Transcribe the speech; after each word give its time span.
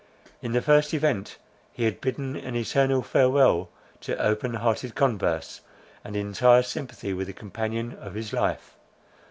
In 0.41 0.53
the 0.53 0.63
first 0.63 0.95
event 0.95 1.37
he 1.71 1.83
had 1.83 2.01
bidden 2.01 2.35
an 2.35 2.55
eternal 2.55 3.03
farewell 3.03 3.69
to 3.99 4.17
open 4.19 4.55
hearted 4.55 4.95
converse, 4.95 5.61
and 6.03 6.15
entire 6.15 6.63
sympathy 6.63 7.13
with 7.13 7.27
the 7.27 7.33
companion 7.33 7.93
of 8.01 8.15
his 8.15 8.33
life. 8.33 8.75